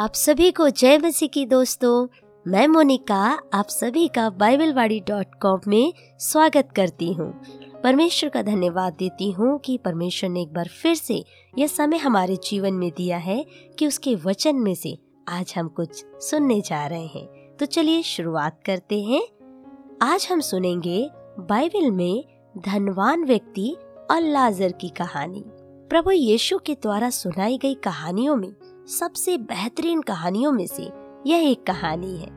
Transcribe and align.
आप 0.00 0.14
सभी 0.14 0.50
को 0.50 0.68
जय 0.68 0.98
मसीह 0.98 1.28
की 1.28 1.46
दोस्तों, 1.46 2.08
मैं 2.46 2.68
मोनिका, 2.68 3.38
आप 3.54 3.66
सभी 3.68 4.08
का 4.08 4.30
बाइबलवाड़ी 4.30 5.00
डॉट 5.00 5.26
कॉम 5.42 5.60
में 5.66 5.92
स्वागत 6.18 6.68
करती 6.76 7.12
हूँ। 7.12 7.42
परमेश्वर 7.84 8.30
का 8.30 8.42
धन्यवाद 8.42 8.92
देती 8.92 9.30
हूँ 9.30 9.58
कि 9.58 9.78
परमेश्वर 9.78 10.30
ने 10.30 10.42
एक 10.42 10.52
बार 10.52 10.68
फिर 10.68 10.94
से 10.94 11.24
यह 11.58 11.66
समय 11.66 11.96
हमारे 11.96 12.36
जीवन 12.36 12.74
में 12.74 12.90
दिया 12.96 13.18
है 13.18 13.46
कि 13.78 13.86
उसके 13.86 14.14
वचन 14.14 14.56
में 14.56 14.74
से 14.74 14.98
आज 15.28 15.54
हम 15.56 15.68
कुछ 15.68 16.04
सुनने 16.20 16.60
जा 16.60 16.86
रहे 16.86 17.06
हैं। 17.06 17.56
तो 17.56 17.66
चलिए 17.66 18.02
शुरुआत 18.02 18.60
करते 18.66 19.02
हैं। 19.02 19.22
आज 20.02 20.28
हम 20.30 20.40
सुनेंगे 20.40 21.10
बाइबल 21.40 21.90
में 21.90 22.24
धनवान 22.58 23.24
व्यक्ति 23.24 23.76
और 24.10 24.20
लाजर 24.20 24.72
की 24.72 24.88
कहानी। 24.88 25.44
प्रभु 25.90 26.10
यीशु 26.10 26.58
के 26.58 26.74
द्वारा 26.74 27.10
सुनाई 27.10 27.58
गई 27.58 27.74
कहानियों 27.74 28.36
में 28.36 28.52
सबसे 28.90 29.38
बेहतरीन 29.38 30.00
कहानियों 30.00 30.52
में 30.52 30.66
से 30.66 30.82
यह 31.26 31.50
एक 31.50 31.66
कहानी 31.66 32.16
है। 32.16 32.28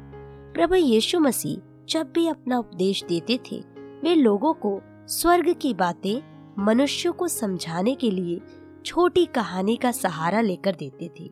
प्रभु 0.53 0.75
यीशु 0.75 1.20
मसीह 1.20 1.85
जब 1.89 2.11
भी 2.11 2.27
अपना 2.27 2.57
उपदेश 2.57 3.03
देते 3.03 3.39
थे, 3.52 3.63
वे 4.03 4.16
लोगों 4.16 4.53
को 4.53 4.81
स्वर्ग 5.08 5.55
की 5.61 5.73
बातें, 5.73 6.21
मनुष्यों 6.59 7.13
को 7.13 7.27
समझाने 7.27 7.95
के 7.95 8.11
लिए 8.11 8.41
छोटी 8.85 9.25
कहानी 9.25 9.75
का 9.75 9.91
सहारा 9.91 10.41
लेकर 10.41 10.75
देते 10.75 11.11
थे। 11.20 11.31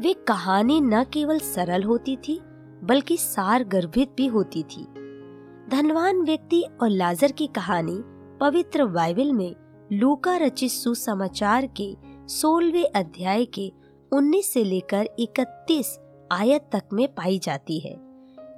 वे 0.00 0.12
कहानी 0.12 0.80
न 0.80 1.04
केवल 1.04 1.38
सरल 1.38 1.82
होती 1.82 2.16
थी, 2.16 2.40
बल्कि 2.84 3.16
सार 3.16 3.64
गर्भित 3.64 4.12
भी 4.16 4.26
होती 4.26 4.62
थी। 4.62 4.84
धनवान 5.68 6.22
व्यक्ति 6.22 6.64
और 6.82 6.88
लाजर 6.88 7.32
की 7.32 7.46
कहानी 7.46 8.02
पवित्र 8.40 8.84
बाइबल 8.84 9.32
में 9.32 9.54
लूका 9.92 10.36
रचित 10.36 10.70
सुसमाचार 10.70 11.66
के 11.66 12.07
सोलवे 12.28 12.84
अध्याय 12.84 13.44
के 13.44 13.72
19 14.12 14.42
से 14.42 14.64
लेकर 14.64 15.08
31 15.18 15.98
आयत 16.32 16.68
तक 16.72 16.82
में 16.92 17.14
पाई 17.14 17.38
जाती 17.38 17.80
है। 17.80 17.96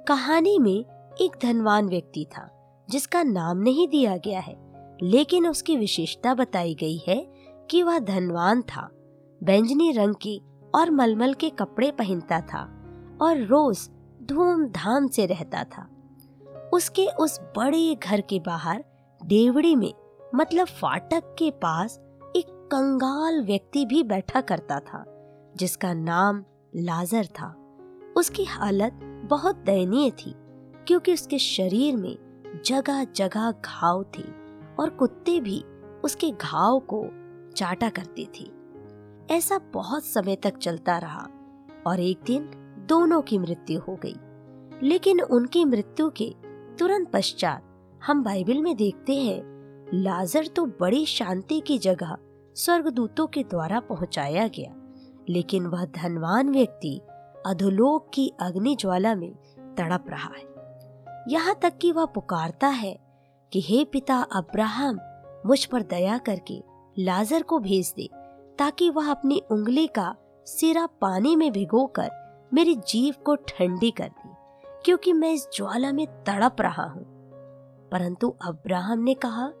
कहानी 0.07 0.59
में 0.59 0.85
एक 1.21 1.31
धनवान 1.41 1.87
व्यक्ति 1.87 2.25
था, 2.25 2.49
जिसका 2.89 3.23
नाम 3.23 3.57
नहीं 3.57 3.87
दिया 3.87 4.17
गया 4.17 4.39
है, 4.39 4.55
लेकिन 5.01 5.47
उसकी 5.47 5.77
विशेषता 5.77 6.33
बताई 6.33 6.75
गई 6.75 6.97
है 7.07 7.33
कि 7.69 7.83
वह 7.83 7.99
धनवान 7.99 8.61
था। 8.61 8.89
बैंजनी 9.43 9.91
रंग 9.91 10.15
के 10.15 10.41
और 10.75 10.91
मलमल 10.91 11.33
के 11.33 11.49
कपड़े 11.49 11.91
पहनता 11.91 12.41
था 12.41 12.61
और 13.21 13.37
रोज 13.37 13.89
धूमधाम 14.23 15.07
से 15.07 15.25
रहता 15.25 15.63
था। 15.63 15.89
उसके 16.73 17.07
उस 17.07 17.39
बड़े 17.41 17.95
घर 17.95 18.21
के 18.21 18.39
बाहर, 18.39 18.85
देवड़ी 19.25 19.75
में 19.75 19.93
मतलब 20.35 20.67
फाटक 20.67 21.35
के 21.39 21.51
पास 21.51 21.99
कंगाल 22.73 23.45
व्यक्ति 23.45 23.85
भी 23.85 24.03
बैठा 24.03 24.41
करता 24.41 24.79
था, 24.79 25.03
जिसका 25.57 25.93
नाम 25.93 26.43
लाजर 26.75 27.25
था। 27.25 27.55
उसकी 28.17 28.43
हालत 28.43 28.99
बहुत 29.29 29.55
दयनीय 29.55 30.11
थी, 30.11 30.35
क्योंकि 30.87 31.13
उसके 31.13 31.37
शरीर 31.37 31.95
में 31.95 32.17
जगह 32.65 33.03
जगह 33.03 33.51
घाव 33.51 34.03
थे 34.03 34.23
और 34.79 34.89
कुत्ते 34.89 35.39
भी 35.39 35.63
उसके 36.03 36.31
घाव 36.31 36.79
को 36.79 37.05
चाटा 37.55 37.89
करते 37.89 38.27
थे। 38.39 38.51
ऐसा 39.35 39.59
बहुत 39.73 40.05
समय 40.05 40.35
तक 40.35 40.57
चलता 40.57 40.97
रहा 40.97 41.27
और 41.87 41.99
एक 41.99 42.19
दिन 42.25 42.49
दोनों 42.89 43.21
की 43.21 43.37
मृत्यु 43.37 43.79
हो 43.79 43.99
गई। 44.05 44.15
लेकिन 44.87 45.21
उनकी 45.21 45.65
मृत्यु 45.65 46.09
के 46.09 46.35
तुरंत 46.79 47.11
पश्चात 47.11 47.63
हम 48.05 48.23
बाइबल 48.23 48.61
में 48.61 48.75
देखते 48.75 49.15
हैं, 49.15 49.41
लाजर 49.93 50.47
तो 50.47 50.65
बड़ी 50.65 51.05
शांति 51.05 51.59
की 51.59 51.77
जगह 51.77 52.17
स्वर्गदूतों 52.55 53.27
के 53.27 53.43
द्वारा 53.43 53.79
पहुँचाया 53.79 54.47
गया। 54.47 54.75
लेकिन 55.29 55.65
वह 55.65 55.85
धनवान 55.85 56.49
व्यक्ति 56.49 57.01
अधोलोक 57.45 58.09
की 58.13 58.33
अग्नि 58.39 58.75
ज्वाला 58.75 59.15
में 59.15 59.33
तड़प 59.77 60.05
रहा 60.09 60.33
है। 60.37 60.51
यहाँ 61.27 61.55
तक 61.61 61.77
कि 61.77 61.91
वह 61.91 62.05
पुकारता 62.05 62.67
है 62.67 62.99
कि 63.53 63.61
हे 63.61 63.85
पिता 63.85 64.15
अब्राहम, 64.17 64.99
मुझ 65.45 65.65
पर 65.65 65.81
दया 65.81 66.17
करके 66.17 66.63
लाजर 66.99 67.43
को 67.43 67.59
भेज 67.59 67.93
दे, 67.95 68.09
ताकि 68.59 68.89
वह 68.89 69.11
अपनी 69.11 69.41
उंगली 69.51 69.87
का 69.87 70.15
सिरा 70.45 70.85
पानी 70.85 71.35
में 71.35 71.51
भिगोकर 71.51 72.09
मेरी 72.53 72.75
जीव 72.75 73.15
को 73.25 73.35
ठंडी 73.35 73.91
कर 73.91 74.07
दे, 74.07 74.29
क्योंकि 74.85 75.13
मैं 75.13 75.31
इस 75.31 75.47
ज्वाला 75.55 75.91
में 75.91 76.07
तड़प 76.07 76.55
रहा 76.61 76.83
हूँ। 76.83 77.05
परंतु 77.91 78.35
अब्राहम 78.45 78.99
ने 78.99 79.13
कहा, 79.13 79.51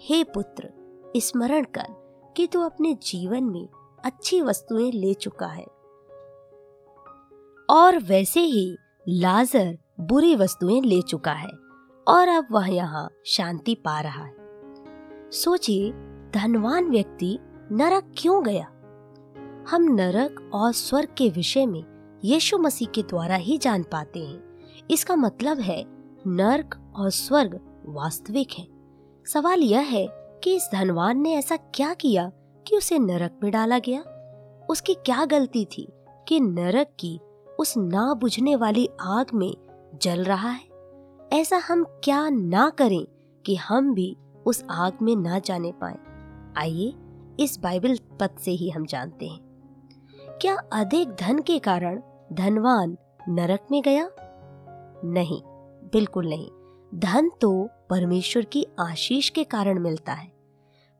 हे 0.00 0.24
पुत्र, 0.24 0.70
स्मरण 1.16 1.64
कर 1.64 2.05
कि 2.36 2.46
तू 2.46 2.60
अपने 2.60 2.94
जीवन 2.94 3.44
में 3.44 3.68
अच्छी 4.04 4.42
वस्तुएँ 4.42 4.92
ले 4.92 5.14
चुका 5.14 5.46
है। 5.46 5.64
और 7.70 7.98
वैसे 7.98 8.40
ही 8.40 8.76
लाजर 9.08 9.78
बुरी 10.00 10.36
वस्तुएँ 10.36 10.80
ले 10.80 11.02
चुका 11.02 11.32
है 11.32 11.50
और 12.08 12.28
अब 12.28 12.46
वह 12.52 12.74
यहाँ 12.74 13.10
शांति 13.26 13.74
पा 13.74 14.00
रहा 14.00 14.24
है। 14.24 14.34
सोचिए, 15.30 15.92
धनवान 16.34 16.84
व्यक्ति 16.84 17.38
नरक 17.72 18.14
क्यों 18.18 18.44
गया? 18.44 18.66
हम 19.68 19.82
नरक 19.82 20.50
और 20.54 20.72
स्वर्ग 20.72 21.08
के 21.18 21.28
विषय 21.28 21.66
में 21.66 21.84
यीशु 22.24 22.58
मसीह 22.58 22.88
के 22.88 23.02
द्वारा 23.02 23.36
ही 23.36 23.58
जान 23.58 23.82
पाते 23.82 24.26
हैं। 24.26 24.60
इसका 24.90 25.16
मतलब 25.16 25.58
है, 25.58 25.84
नरक 26.26 26.92
और 26.96 27.10
स्वर्ग 27.10 27.82
वास्तविक 27.86 28.48
है। 28.58 28.68
सवाल 29.26 29.60
यह 29.60 29.80
है 29.80 30.25
कि 30.44 30.56
इस 30.56 30.68
धनवान 30.72 31.20
ने 31.20 31.34
ऐसा 31.34 31.56
क्या 31.56 31.94
किया 31.94 32.32
कि 32.66 32.76
उसे 32.76 32.98
नरक 32.98 33.40
में 33.42 33.52
डाला 33.52 33.78
गया? 33.78 34.00
उसकी 34.70 34.94
क्या 34.94 35.24
गलती 35.24 35.64
थी 35.64 35.92
कि 36.28 36.40
नरक 36.40 36.88
की 37.00 37.20
उस 37.60 37.76
ना 37.76 38.14
बुझने 38.14 38.56
वाली 38.56 38.88
आग 39.00 39.26
में 39.34 39.56
जल 40.02 40.24
रहा 40.24 40.48
है? 40.48 40.68
ऐसा 41.32 41.56
हम 41.56 41.84
क्या 41.84 42.28
ना 42.28 42.70
करें 42.70 43.06
कि 43.46 43.56
हम 43.56 43.94
भी 43.94 44.16
उस 44.46 44.64
आग 44.70 44.92
में 45.02 45.16
ना 45.16 45.38
जाने 45.38 45.72
पाए? 45.72 45.98
आइए, 46.58 46.94
इस 47.40 47.58
बाइबल 47.62 47.98
पद 48.20 48.30
से 48.38 48.50
ही 48.50 48.70
हम 48.70 48.86
जानते 48.86 49.26
हैं। 49.26 49.40
क्या 50.40 50.56
अधिक 50.72 51.08
धन 51.08 51.38
के 51.38 51.58
कारण 51.58 52.02
धनवान 52.32 52.96
नरक 53.28 53.66
में 53.70 53.82
गया? 53.82 54.10
नहीं, 55.04 55.42
बिल्कुल 55.92 56.28
नहीं। 56.28 56.50
धन 56.96 57.30
तो 57.40 57.70
परमेश्वर 57.90 58.44
की 58.44 58.66
आशीष 58.80 59.30
के 59.30 59.44
कारण 59.44 59.78
मिलता 59.78 60.12
है। 60.12 60.32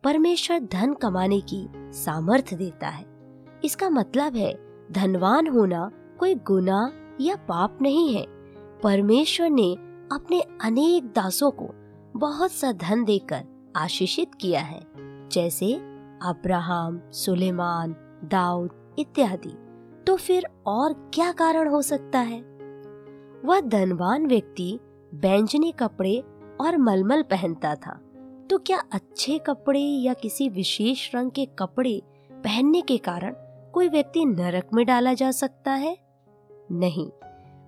परमेश्वर 0.04 0.60
धन 0.60 0.94
कमाने 0.94 1.40
की 1.40 1.68
सामर्थ्य 1.76 2.56
देता 2.56 2.88
है। 2.88 3.06
इसका 3.64 3.90
मतलब 3.90 4.36
है, 4.36 4.58
धनवान 4.92 5.46
होना 5.46 5.90
कोई 6.20 6.34
गुना 6.34 6.92
या 7.20 7.36
पाप 7.36 7.78
नहीं 7.82 8.16
है। 8.16 8.26
परमेश्वर 8.82 9.50
ने 9.50 9.74
अपने 10.12 10.40
अनेक 10.40 11.04
दासों 11.04 11.50
को 11.50 11.68
बहुत 12.18 12.52
सा 12.52 12.72
धन 12.72 13.04
देकर 13.04 13.72
आशीषित 13.76 14.34
किया 14.34 14.60
है, 14.60 14.86
जैसे 15.28 15.74
अब्राहम, 16.22 17.02
सुलेमान, 17.10 17.96
दाऊद 18.24 18.96
इत्यादि। 18.98 19.58
तो 20.06 20.16
फिर 20.16 20.46
और 20.66 21.10
क्या 21.14 21.32
कारण 21.32 21.68
हो 21.68 21.82
सकता 21.82 22.18
है? 22.18 22.40
वह 23.44 23.60
धनवान 23.60 24.26
व्यक्ति 24.26 24.80
बैंजनी 25.14 25.72
कपड़े 25.72 26.24
और 26.60 26.76
मलमल 26.76 27.22
पहनता 27.22 27.74
था। 27.74 28.00
तो 28.50 28.58
क्या 28.58 28.82
अच्छे 28.92 29.38
कपड़े 29.38 29.80
या 29.80 30.14
किसी 30.14 30.48
विशेष 30.48 31.14
रंग 31.14 31.30
के 31.30 31.46
कपड़े 31.46 32.02
पहनने 32.32 32.80
के 32.80 32.96
कारण 32.96 33.34
कोई 33.72 33.88
व्यक्ति 33.88 34.24
नरक 34.24 34.68
में 34.74 34.86
डाला 34.86 35.14
जा 35.14 35.30
सकता 35.30 35.72
है? 35.72 35.98
नहीं। 36.72 37.10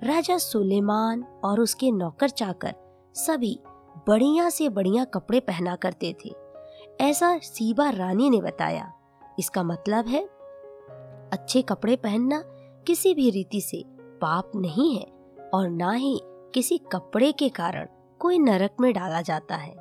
राजा 0.04 0.38
सुलेमान 0.38 1.22
और 1.22 1.60
उसके 1.60 1.90
नौकर 1.90 2.28
चाकर 2.28 2.74
सभी 3.14 3.60
बढ़िया 4.08 4.50
से 4.50 4.68
बढ़िया 4.68 5.04
कपड़े 5.04 5.40
पहना 5.40 5.76
करते 5.76 6.16
थे। 6.24 6.34
ऐसा 7.00 7.38
सीबा 7.38 7.90
रानी 7.90 8.30
ने 8.30 8.40
बताया। 8.40 8.92
इसका 9.38 9.62
मतलब 9.62 10.06
है, 10.06 10.24
अच्छे 11.32 11.62
कपड़े 11.62 11.96
पहनना 11.96 12.42
किसी 12.86 13.14
भी 13.14 13.30
रीति 13.30 13.60
से 13.60 13.84
पाप 13.98 14.52
नहीं 14.56 14.98
है 14.98 15.06
और 15.54 15.68
ना 15.68 15.92
ही 15.92 16.20
किसी 16.54 16.78
कपड़े 16.78 17.32
के 17.32 17.48
कारण 17.48 17.86
कोई 18.18 18.38
नरक 18.38 18.76
में 18.80 18.94
डाला 18.94 19.22
जाता 19.22 19.56
है। 19.56 19.76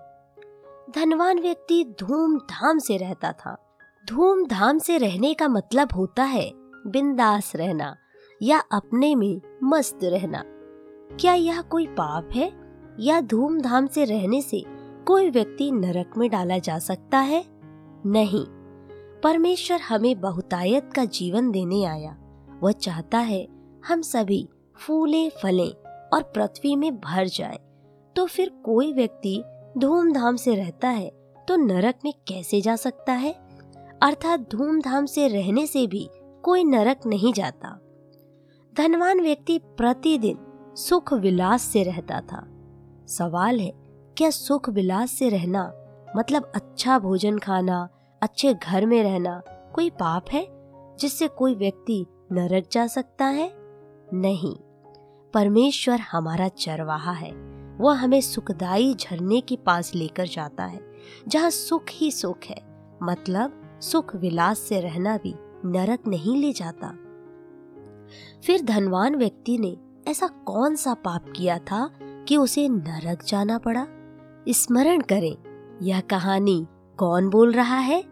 धनवान 0.96 1.40
व्यक्ति 1.40 1.96
धूमधाम 2.00 2.80
से 2.80 2.98
रहता 2.98 3.32
था। 3.32 3.80
धूमधाम 4.10 4.78
से 4.78 4.98
रहने 4.98 5.34
का 5.34 5.48
मतलब 5.48 5.90
होता 5.96 6.24
है 6.24 6.52
बिंदास 6.88 7.56
रहना 7.56 7.96
या 8.42 8.60
अपने 8.60 9.16
में 9.16 9.42
मस्त 9.64 10.00
रहना। 10.04 10.44
क्या 11.20 11.34
यह 11.34 11.62
कोई 11.62 11.88
पाप 11.88 12.30
है? 12.32 12.54
या 13.00 13.22
धूमधाम 13.22 13.88
से 13.88 14.06
रहने 14.06 14.42
से 14.42 14.66
कोई 15.08 15.30
व्यक्ति 15.30 15.72
नरक 15.72 16.12
में 16.18 16.30
डाला 16.30 16.58
जा 16.58 16.80
सकता 16.80 17.20
है? 17.20 17.46
नहीं। 18.06 18.46
परमेश्वर 19.22 19.80
हमें 19.80 20.22
बहुतायत 20.22 20.94
का 20.96 21.06
जीवन 21.06 21.52
देने 21.52 21.84
आया। 21.84 22.18
वह 22.64 22.72
चाहता 22.72 23.18
है 23.18 23.48
हम 23.88 24.02
सभी 24.02 24.50
फूले, 24.76 25.30
फले 25.30 25.87
और 26.14 26.24
पृथ्वी 26.36 26.76
में 26.76 27.00
भर 27.00 27.28
जाए 27.28 27.60
तो 28.16 28.26
फिर 28.26 28.50
कोई 28.66 28.94
व्यक्ति 28.94 29.42
धूमधाम 29.78 30.36
से 30.36 30.56
रहता 30.56 30.90
है 30.90 31.10
तो 31.48 31.56
नरक 31.56 31.96
में 32.06 32.14
कैसे 32.28 32.62
जा 32.62 32.76
सकता 32.76 33.14
है? 33.14 33.34
अर्थात 34.02 34.40
धूमधाम 34.52 35.06
से 35.06 35.28
रहने 35.28 35.66
से 35.68 35.86
भी 35.88 36.10
कोई 36.44 36.64
नरक 36.64 37.06
नहीं 37.06 37.34
जाता। 37.34 37.70
धनवान 38.74 39.22
व्यक्ति 39.22 39.58
प्रतिदिन 39.78 40.38
सुख 40.78 41.14
विलास 41.14 41.62
से 41.62 41.84
रहता 41.84 42.20
था। 42.22 42.44
सवाल 43.08 43.60
है, 43.60 43.72
क्या 44.18 44.30
सुख 44.30 44.70
विलास 44.70 45.12
से 45.12 45.30
रहना 45.30 45.72
मतलब 46.18 46.52
अच्छा 46.56 47.00
भोजन 47.00 47.38
खाना, 47.38 47.88
अच्छे 48.22 48.54
घर 48.54 48.86
में 48.86 49.02
रहना 49.04 49.42
कोई 49.76 49.90
पाप 49.90 50.26
है 50.32 50.48
जिससे 51.00 51.28
कोई 51.28 51.56
व्यक्ति 51.56 52.06
नरक 52.32 52.68
जा 52.72 52.88
सकता 52.88 53.26
है? 53.26 53.52
नहीं। 54.14 54.56
परमेश्वर 55.38 56.00
हमारा 56.00 56.48
चरवाहा 56.48 57.12
है। 57.12 57.32
वह 57.78 57.94
हमें 57.94 58.22
सुखदाई 58.22 58.94
झरने 58.94 59.42
के 59.42 59.56
पास 59.56 59.96
लेकर 59.96 60.28
जाता 60.28 60.66
है, 60.66 60.80
जहाँ 61.28 61.50
सुख 61.50 61.84
ही 61.92 62.12
सुख 62.12 62.38
है। 62.46 62.62
मतलब 63.04 63.80
सुख 63.82 64.16
विलास 64.16 64.60
से 64.60 64.80
रहना 64.80 65.18
भी 65.18 65.36
नरक 65.66 66.08
नहीं 66.08 66.38
ले 66.38 66.54
जाता। 66.54 66.88
फिर 68.46 68.62
धनवान 68.62 69.16
व्यक्ति 69.16 69.58
ने 69.58 69.78
ऐसा 70.08 70.28
कौन 70.28 70.76
सा 70.76 70.94
पाप 70.94 71.34
किया 71.36 71.58
था 71.58 71.90
कि 72.04 72.38
उसे 72.38 72.70
नरक 72.70 73.24
जाना 73.24 73.58
पड़ा? 73.58 73.88
स्मरण 74.50 75.02
करें, 75.02 75.38
यह 75.82 76.00
कहानी 76.00 76.68
कौन 76.98 77.30
बोल 77.30 77.52
रहा 77.52 77.78
है? 77.78 78.04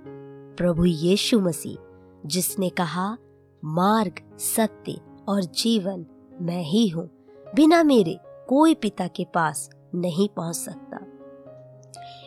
प्रभु 0.55 0.85
यीशु 0.85 1.39
मसीह, 1.39 1.77
जिसने 2.25 2.69
कहा, 2.69 3.17
मार्ग, 3.65 4.37
सत्य 4.39 5.01
और 5.27 5.43
जीवन 5.43 6.05
मैं 6.41 6.63
ही 6.63 6.87
हूँ। 6.87 7.14
बिना 7.55 7.83
मेरे 7.83 8.17
कोई 8.49 8.73
पिता 8.75 9.07
के 9.07 9.25
पास 9.25 9.69
नहीं 9.95 10.27
पहुँच 10.29 10.55
सकता। 10.55 10.97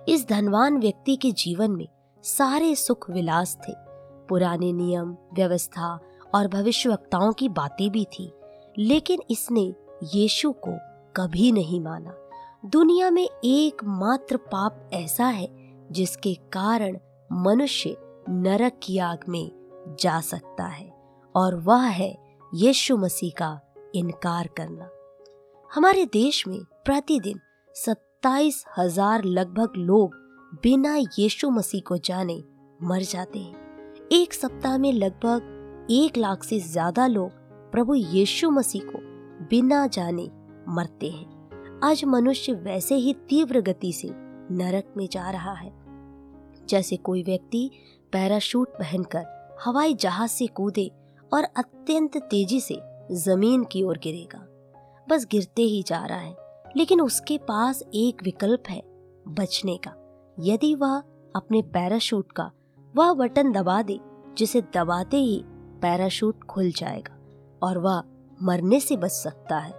इस 0.08 0.26
धनवान 0.28 0.78
व्यक्ति 0.78 1.16
के 1.16 1.32
जीवन 1.32 1.70
में 1.70 1.88
सारे 2.24 2.74
सुख 2.74 3.10
विलास 3.10 3.56
थे। 3.56 3.72
पुराने 4.28 4.72
नियम, 4.72 5.16
व्यवस्था 5.34 5.98
और 6.34 6.48
भविष्यवक्ताओं 6.48 7.32
की 7.32 7.48
बातें 7.48 7.90
भी 7.90 8.04
थी, 8.04 8.32
लेकिन 8.78 9.22
इसने 9.30 9.74
यीशु 10.14 10.52
को 10.52 10.78
कभी 11.16 11.52
नहीं 11.52 11.80
माना। 11.80 12.14
दुनिया 12.66 13.10
में 13.10 13.28
एकमात्र 13.44 14.36
पाप 14.36 14.90
ऐसा 14.92 15.26
है 15.26 15.48
जिसके 15.92 16.34
कारण 16.52 16.98
मनुष्य 17.32 17.96
नरक 18.28 18.80
की 18.82 18.98
आग 18.98 19.28
में 19.28 19.50
जा 20.00 20.20
सकता 20.20 20.66
है, 20.66 20.92
और 21.34 21.56
वह 21.56 21.86
है 21.86 22.16
यीशु 22.54 22.96
मसीह 22.96 23.32
का 23.38 23.60
इनकार 23.94 24.48
करना। 24.56 24.88
हमारे 25.70 26.04
देश 26.04 26.46
में 26.48 26.60
प्रतिदिन 26.84 27.40
सत्ताईस 27.74 28.64
हज़ार 28.78 29.24
लगभग 29.24 29.72
लोग 29.76 30.14
बिना 30.62 30.96
यीशु 30.96 31.50
मसीह 31.50 31.80
को 31.80 31.96
जाने 31.96 32.36
मर 32.82 33.02
जाते 33.02 33.38
हैं। 33.38 34.08
एक 34.12 34.34
सप्ताह 34.34 34.78
में 34.78 34.92
लगभग 34.92 35.88
एक 35.90 36.16
लाख 36.18 36.44
से 36.44 36.60
ज़्यादा 36.60 37.06
लोग 37.06 37.30
प्रभु 37.72 37.94
यीशु 37.94 38.50
मसीह 38.50 38.82
को 38.84 38.98
बिना 39.50 39.86
जाने 39.86 40.28
मरते 40.68 41.10
हैं। 41.10 41.80
आज 41.84 42.04
मनुष्य 42.04 42.52
वैसे 42.52 42.94
ही 42.94 43.14
तीव्र 43.28 43.60
गति 43.60 43.92
से 43.92 44.08
नरक 44.54 44.92
में 44.96 45.08
जा 45.12 45.30
रहा 45.30 45.52
है। 45.52 45.72
जैसे 46.68 46.96
कोई 46.96 47.22
व्यक्ति 47.22 47.70
पैराशूट 48.12 48.68
पहनकर 48.68 49.56
हवाई 49.64 49.94
जहाज़ 49.94 50.30
से 50.30 50.46
कूदे 50.46 50.90
और 51.32 51.44
अत्यंत 51.44 52.16
तेज़ी 52.16 52.60
से 52.60 52.80
ज़मीन 53.14 53.64
की 53.64 53.82
ओर 53.82 53.98
गिरेगा। 53.98 54.46
बस 55.08 55.26
गिरते 55.30 55.62
ही 55.62 55.82
जा 55.82 56.06
रहा 56.06 56.18
है। 56.18 56.36
लेकिन 56.76 57.00
उसके 57.00 57.38
पास 57.38 57.82
एक 57.94 58.22
विकल्प 58.22 58.62
है, 58.70 58.82
बचने 59.28 59.76
का। 59.76 59.94
यदि 60.40 60.74
वह 60.74 60.98
अपने 61.36 61.62
पैराशूट 61.62 62.32
का, 62.32 62.50
वह 62.96 63.14
बटन 63.14 63.52
दबा 63.52 63.82
दे, 63.82 64.00
जिसे 64.36 64.60
दबाते 64.60 65.16
ही 65.16 65.42
पैराशूट 65.82 66.44
खुल 66.44 66.70
जाएगा 66.70 67.18
और 67.62 67.78
वह 67.78 68.02
मरने 68.42 68.80
से 68.80 68.96
बच 68.96 69.10
सकता 69.10 69.58
है। 69.58 69.72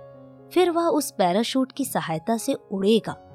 फिर 0.50 0.72
वह 0.72 0.84
उस 0.84 1.12
पैराशूट 1.12 1.72
की 1.72 1.86
सहायता 1.86 2.38
से 2.38 2.54
उड़ेगा। 2.54 3.26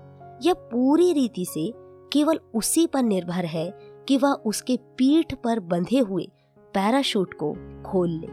यह 0.42 0.54
पूरी 0.54 1.12
रीति 1.12 1.44
से 1.44 1.72
केवल 2.12 2.40
उसी 2.54 2.86
पर 2.86 3.02
निर्भर 3.02 3.44
है 3.44 3.78
कि 4.08 4.16
वह 4.16 4.32
उसके 4.32 4.76
पीठ 4.76 5.34
पर 5.34 5.60
बंधे 5.60 5.98
हुए 5.98 6.28
पैराशूट 6.58 7.34
को 7.34 7.52
खोल 7.82 8.10
ले। 8.10 8.26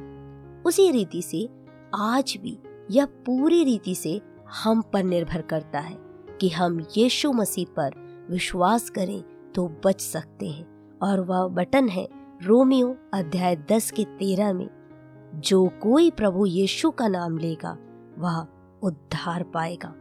उसी 0.63 0.91
रीति 0.91 1.21
से 1.21 1.49
आज 1.95 2.37
भी 2.41 2.59
यह 2.91 3.05
पूरी 3.05 3.63
रीति 3.63 3.95
से 3.95 4.21
हम 4.63 4.81
पर 4.81 5.03
निर्भर 5.03 5.41
करता 5.41 5.79
है 5.79 5.97
कि 6.41 6.49
हम 6.49 6.85
यीशु 6.97 7.31
मसीह 7.31 7.65
पर 7.65 7.91
विश्वास 8.31 8.89
करें 8.89 9.23
तो 9.55 9.67
बच 9.85 10.01
सकते 10.01 10.49
हैं। 10.49 10.99
और 10.99 11.19
वह 11.19 11.47
बटन 11.47 11.89
है 11.89 12.07
रोमियो 12.43 12.95
अध्याय 13.13 13.55
दस 13.55 13.91
के 13.91 14.03
तेरह 14.03 14.53
में। 14.53 14.69
जो 15.35 15.67
कोई 15.67 16.11
प्रभु 16.11 16.45
यीशु 16.45 16.91
का 16.91 17.07
नाम 17.07 17.37
लेगा, 17.37 17.77
वह 18.17 18.47
उद्धार 18.83 19.43
पाएगा। 19.43 19.93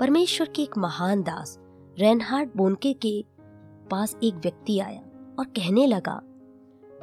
परमेश्वर 0.00 0.48
के 0.48 0.62
एक 0.62 0.78
महान 0.78 1.22
दास 1.22 1.58
रेनहार्ड 1.98 2.50
बोनके 2.56 2.92
के 2.92 3.24
पास 3.90 4.16
एक 4.22 4.34
व्यक्ति 4.34 4.78
आया 4.78 5.00
और 5.38 5.44
कहने 5.46 5.86
लगा, 5.86 6.20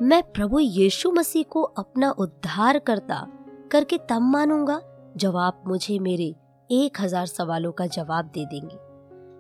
मैं 0.01 0.21
प्रभु 0.23 0.59
यीशु 0.59 1.11
मसीह 1.11 1.43
को 1.43 1.61
अपना 1.61 2.11
उद्धार 2.11 2.79
करता, 2.79 3.27
करके 3.71 3.97
तब 3.97 4.21
मानूँगा 4.21 4.81
जब 5.17 5.37
आप 5.37 5.63
मुझे 5.67 5.99
मेरे 5.99 6.35
एक 6.69 7.01
हज़ार 7.01 7.25
सवालों 7.25 7.71
का 7.71 7.85
जवाब 7.87 8.25
दे 8.25 8.45
देंगे। 8.45 8.77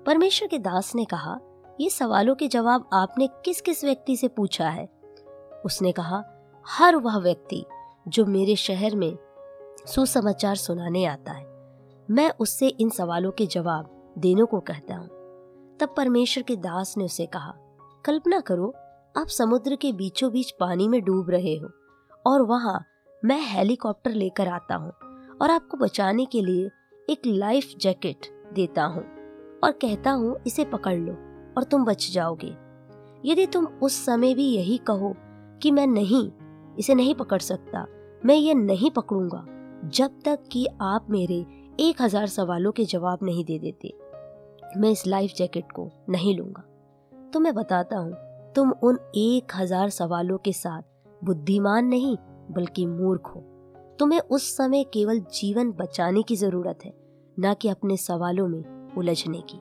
परमेश्वर 0.05 0.47
के 0.47 0.59
दास 0.59 0.95
ने 0.95 1.05
कहा, 1.05 1.39
ये 1.81 1.89
सवालों 1.89 2.35
के 2.35 2.47
जवाब 2.47 2.89
आपने 2.93 3.27
किस 3.45 3.61
किस 3.61 3.83
व्यक्ति 3.83 4.15
से 4.17 4.27
पूछा 4.27 4.69
है? 4.69 4.85
उसने 5.65 5.91
कहा, 5.91 6.23
हर 6.65 6.95
वह 6.95 7.17
व्यक्ति 7.17 7.63
जो 8.07 8.25
मेरे 8.25 8.55
शहर 8.55 8.95
में 8.95 9.17
सुसमाचार 9.85 10.55
सुनाने 10.55 11.05
आता 11.05 11.31
है, 11.31 11.45
मैं 12.09 12.31
उससे 12.39 12.67
इन 12.67 12.89
सवालों 12.89 13.31
के 13.31 13.45
जवाब 13.45 14.13
देने 14.17 14.43
को 14.43 14.59
कहता 14.59 14.95
हूँ। 14.95 15.07
तब 15.79 15.93
परमेश्वर 15.97 16.43
के 16.43 16.55
दास 16.55 16.93
ने 16.97 17.05
उसे 17.05 17.25
कहा, 17.25 17.53
कल्पना 18.05 18.39
करो, 18.39 18.73
आप 19.17 19.27
समुद्र 19.27 19.75
के 19.75 19.91
बीचों 19.91 20.31
बीच 20.31 20.51
पानी 20.51 20.87
में 20.87 21.01
डूब 21.01 21.29
रहे 21.29 21.55
हो 21.55 21.69
और 22.25 22.41
वहाँ 22.41 22.85
मैं 23.25 23.39
हेलीकॉप्टर 23.41 24.11
लेकर 24.11 24.47
आता 24.47 24.75
हूँ। 24.75 24.91
और 25.41 25.49
आपको 25.49 25.77
बचाने 25.77 26.25
के 26.25 26.41
लिए 26.41 26.69
एक 27.07 27.25
लाइफ 27.27 27.73
जैकेट 27.81 28.27
देता 28.53 28.83
हूँ। 28.85 29.03
और 29.63 29.71
कहता 29.71 30.11
हूँ, 30.11 30.35
इसे 30.47 30.65
पकड़ 30.65 30.97
लो 30.97 31.13
और 31.57 31.63
तुम 31.63 31.85
बच 31.85 32.09
जाओगे। 32.11 32.55
यदि 33.25 33.45
तुम 33.45 33.65
उस 33.83 33.93
समय 34.05 34.33
भी 34.33 34.45
यही 34.45 34.77
कहो 34.87 35.15
कि 35.61 35.71
मैं 35.71 35.87
नहीं, 35.87 36.29
इसे 36.79 36.95
नहीं 36.95 37.15
पकड़ 37.15 37.39
सकता, 37.39 37.85
मैं 38.25 38.35
ये 38.35 38.53
नहीं 38.53 38.91
पकड़ूँगा, 38.91 39.45
जब 39.85 40.19
तक 40.25 40.43
कि 40.51 40.65
आप 40.81 41.07
मेरे 41.09 41.45
एक 41.79 42.01
हज़ार 42.01 42.27
सवालों 42.27 42.71
के 42.71 42.85
जवाब 42.85 43.19
नहीं 43.23 43.43
दे 43.45 43.59
देते। 43.59 43.93
मैं 44.77 44.89
इस 44.91 45.05
लाइफ 45.07 45.33
जैकेट 45.37 45.71
को 45.71 45.89
नहीं 46.09 46.37
लूँगा। 46.37 46.63
तो 47.33 47.39
मैं 47.39 47.53
बताता 47.55 47.97
हूँ, 47.97 48.13
तुम 48.55 48.71
उन 48.83 48.99
एक 49.15 49.51
हज़ार 49.55 49.89
सवालों 49.89 50.37
के 50.37 50.53
साथ 50.53 50.81
बुद्धिमान 51.21 51.85
नहीं, 51.85 52.17
बल्कि 52.51 52.85
मूर्ख 52.85 53.27
हो। 53.27 53.43
तुम्हें 53.99 54.19
उस 54.19 54.55
समय 54.57 54.83
केवल 54.83 55.19
जीवन 55.19 55.71
बचाने 55.71 56.21
की 56.23 56.35
ज़रूरत 56.35 56.79
है, 56.85 56.93
न 57.39 57.53
कि 57.53 57.69
अपने 57.69 57.97
सवालों 57.97 58.47
में 58.47 58.95
उलझने 58.97 59.41
की। 59.49 59.59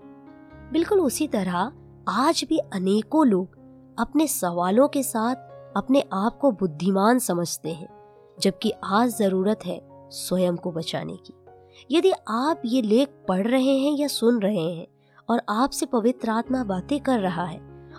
बिल्कुल 0.73 1.01
उसी 1.01 1.29
तरह 1.29 1.73
आज 2.09 2.45
भी 2.49 2.59
अनेकों 2.59 3.27
लोग 3.27 3.57
अपने 3.99 4.27
सवालों 4.27 4.89
के 4.89 5.03
साथ 5.03 5.47
अपने 5.77 6.03
आप 6.13 6.39
को 6.39 6.51
बुद्धिमान 6.53 7.19
समझते 7.19 7.73
हैं, 7.73 7.89
जबकि 8.39 8.73
आज 8.85 9.17
ज़रूरत 9.17 9.67
है 9.67 9.81
स्वयं 10.11 10.57
को 10.57 10.73
बचाने 10.73 11.17
की। 11.17 11.35
यदि 11.91 12.13
आप 12.29 12.63
ये 12.65 12.83
लेख 12.83 13.09
पढ़ 13.29 13.47
रहे 13.47 13.77
हैं 13.79 13.97
या 13.97 14.07
सुन 14.09 14.41
रहे 14.41 14.71
हैं 14.77 14.87
और 15.29 15.43
आपसे 15.49 15.87
पवित्र 15.87 16.31
आत्मा 16.31 16.65
बातें 16.65 16.99
कर 17.01 17.21
रहा 17.21 17.45
है 17.45 17.59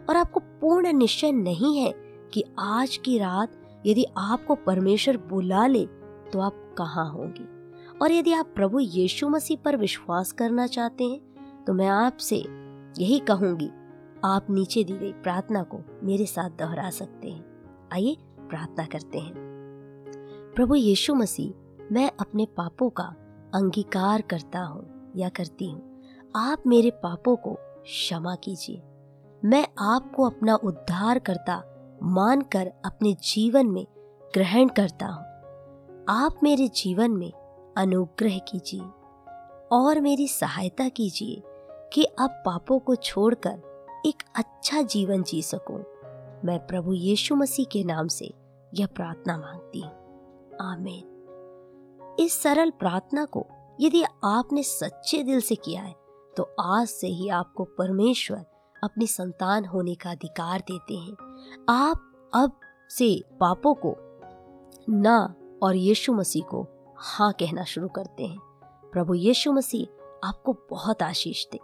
और 0.10 0.18
आपको 0.18 0.40
पूर्ण 0.40 0.94
निश्चय 0.94 1.32
नहीं 1.32 1.78
है 1.78 1.94
कि 2.34 2.44
आज 2.60 2.98
की 2.98 3.18
रात 3.18 3.52
यदि 3.86 4.06
आपको 4.18 4.56
परमेश्वर 4.56 5.18
बुला 5.18 5.66
ले 5.68 5.88
तो 6.30 6.40
आप 6.40 6.76
कहाँ 6.78 7.10
होंगे? 7.12 7.48
और 7.98 8.12
यदि 8.12 8.34
आप 8.34 8.52
प्रभु 8.56 8.80
यीशु 8.80 9.30
मसीह 9.30 9.58
पर 9.66 9.78
विश्वास 9.78 10.32
करना 10.32 10.68
चाहते 10.68 11.04
हैं 11.04 11.64
तो 11.66 11.74
मैं 11.74 11.88
आपसे 11.88 12.36
यही 12.98 13.20
कहूँगी, 13.20 13.70
आप 14.26 14.48
नीचे 14.50 14.84
दी 14.84 14.94
गई 14.94 15.12
प्रार्थना 15.14 15.64
को 15.64 15.80
मेरे 16.04 16.26
साथ 16.26 16.50
दोहरा 16.60 16.90
सकते 16.90 17.30
हैं। 17.30 17.90
आइए 17.94 18.16
प्रार्थना 18.40 18.86
करते 18.86 19.20
हैं। 19.20 19.34
प्रभु 20.56 20.76
यीशु 20.76 21.16
मसीह, 21.16 21.52
मैं 21.92 22.10
अपने 22.20 22.46
पापों 22.58 22.90
का 22.90 23.04
अंगीकार 23.56 24.22
करता 24.22 24.60
हूँ 24.60 25.12
या 25.16 25.30
करती 25.30 25.70
हूँ। 25.72 26.02
आप 26.36 26.64
मेरे 26.68 26.92
पापों 27.04 27.36
को 27.36 27.54
क्षमा 27.84 28.36
कीजिए। 28.36 28.82
मैं 29.42 29.66
आपको 29.82 30.24
अपना 30.24 30.56
उद्धार 30.56 31.20
करता 31.20 31.62
मानकर 32.04 32.72
अपने 32.86 33.14
जीवन 33.24 33.68
में 33.68 33.86
ग्रहण 34.34 34.68
करता 34.70 35.08
हूँ। 35.08 35.29
आप 36.10 36.36
मेरे 36.44 36.68
जीवन 36.68 37.12
में 37.12 37.32
अनुग्रह 37.78 38.38
कीजिए 38.38 38.82
और 39.72 40.00
मेरी 40.02 40.28
सहायता 40.28 40.90
कीजिए 40.90 41.42
कि 41.94 42.04
अब 42.04 42.30
पापों 42.30 42.80
को 42.80 42.96
छोड़कर 42.96 44.02
एक 44.06 44.24
अच्छा 44.36 44.82
जीवन 44.82 45.24
जी 45.24 45.42
सकूँ। 45.42 45.78
मैं 46.46 46.58
प्रभु 46.68 46.94
यीशु 46.94 47.36
मसीह 47.36 47.66
के 47.66 47.84
नाम 47.84 48.08
से 48.08 48.34
यह 48.74 48.88
प्रार्थना 48.88 49.38
मांगती 49.38 49.82
हूँ। 49.82 49.92
आमीन। 50.62 52.16
इस 52.20 52.42
सरल 52.42 52.70
प्रार्थना 52.70 53.26
को 53.26 53.46
यदि 53.80 54.04
आपने 54.24 54.64
सच्चे 54.64 55.24
दिल 55.24 55.42
से 55.42 55.56
किया 55.56 55.82
है 55.82 55.96
तो 56.38 56.50
आज 56.60 56.88
से 56.88 57.08
ही 57.08 57.30
आपको 57.30 57.64
परमेश्वर 57.64 58.46
अपनी 58.84 59.08
संतान 59.08 59.66
होने 59.66 59.96
का 59.96 60.12
अधिकार 60.12 60.60
देते 60.60 60.94
हैं। 60.94 61.14
आप 61.70 62.32
अब 62.34 62.60
से 62.90 63.24
पापों 63.40 63.74
को 63.74 63.96
ना 64.90 65.36
और 65.64 65.76
यीशु 65.76 66.14
मसीह 66.14 66.44
को 66.44 66.66
हाँ 66.98 67.32
कहना 67.34 67.64
शुरू 67.64 67.88
करते 67.88 68.26
हैं। 68.26 68.40
प्रभु 68.94 69.14
यीशु 69.14 69.52
मसीह 69.54 70.28
आपको 70.28 70.54
बहुत 70.70 71.04
आशीष 71.04 71.46
दे। 71.52 71.60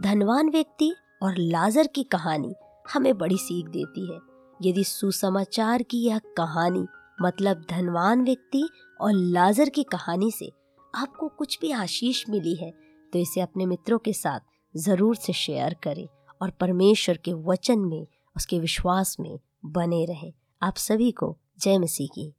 धनवान 0.00 0.50
व्यक्ति 0.50 0.92
और 1.22 1.36
लाजर 1.38 1.86
की 1.86 2.02
कहानी 2.02 2.54
हमें 2.92 3.16
बड़ी 3.18 3.36
सीख 3.36 3.66
देती 3.68 4.12
है। 4.12 4.18
यदि 4.60 4.84
सुसमाचार 4.84 5.82
की 5.82 5.98
यह 5.98 6.18
कहानी 6.36 6.86
मतलब 7.22 7.64
धनवान 7.70 8.24
व्यक्ति 8.24 8.68
और 9.00 9.12
लाजर 9.12 9.68
की 9.68 9.82
कहानी 9.82 10.30
से 10.30 10.50
आपको 10.94 11.28
कुछ 11.28 11.58
भी 11.60 11.70
आशीष 11.72 12.24
मिली 12.30 12.54
है 12.54 12.70
तो 13.12 13.18
इसे 13.18 13.40
अपने 13.40 13.66
मित्रों 13.66 13.98
के 13.98 14.12
साथ 14.12 14.40
ज़रूर 14.74 15.16
से 15.16 15.32
शेयर 15.32 15.74
करें 15.82 16.06
और 16.42 16.50
परमेश्वर 16.50 17.16
के 17.16 17.32
वचन 17.32 17.78
में, 17.78 18.06
उसके 18.36 18.58
विश्वास 18.60 19.16
में 19.20 19.38
बने 19.66 20.04
रहें। 20.04 20.32
आप 20.62 20.76
सभी 20.76 21.10
को 21.10 21.36
जय 21.60 21.78
मसीह 21.78 22.08
की। 22.14 22.32